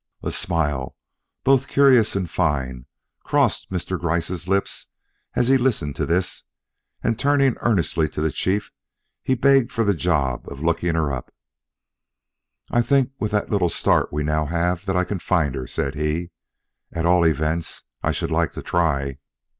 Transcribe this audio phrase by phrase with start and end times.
[0.23, 0.95] A smile,
[1.43, 2.87] both curious and fine,
[3.23, 3.99] crossed Mr.
[3.99, 4.87] Gryce's lips
[5.35, 6.43] as he listened to this,
[7.03, 8.71] and turning earnestly to the Chief,
[9.21, 11.31] he begged for the job of looking her up.
[12.71, 15.93] "I think with the little start we now have that I can find her," said
[15.93, 16.31] he.
[16.91, 19.19] "At all events, I should like to try."